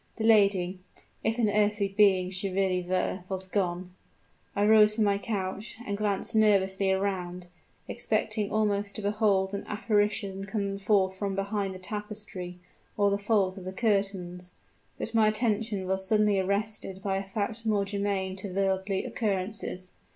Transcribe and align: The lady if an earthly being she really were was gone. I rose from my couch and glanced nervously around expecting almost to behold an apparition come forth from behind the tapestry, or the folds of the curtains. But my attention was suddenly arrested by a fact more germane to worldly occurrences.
The 0.15 0.23
lady 0.23 0.79
if 1.23 1.37
an 1.37 1.47
earthly 1.47 1.87
being 1.89 2.31
she 2.31 2.49
really 2.49 2.81
were 2.81 3.23
was 3.29 3.47
gone. 3.47 3.93
I 4.55 4.65
rose 4.65 4.95
from 4.95 5.03
my 5.03 5.19
couch 5.19 5.75
and 5.85 5.95
glanced 5.95 6.35
nervously 6.35 6.91
around 6.91 7.49
expecting 7.87 8.51
almost 8.51 8.95
to 8.95 9.03
behold 9.03 9.53
an 9.53 9.63
apparition 9.67 10.45
come 10.45 10.79
forth 10.79 11.15
from 11.17 11.35
behind 11.35 11.75
the 11.75 11.77
tapestry, 11.77 12.57
or 12.97 13.11
the 13.11 13.19
folds 13.19 13.59
of 13.59 13.63
the 13.63 13.71
curtains. 13.71 14.53
But 14.97 15.13
my 15.13 15.27
attention 15.27 15.85
was 15.85 16.03
suddenly 16.07 16.39
arrested 16.39 17.03
by 17.03 17.17
a 17.17 17.23
fact 17.23 17.63
more 17.63 17.85
germane 17.85 18.35
to 18.37 18.51
worldly 18.51 19.05
occurrences. 19.05 19.91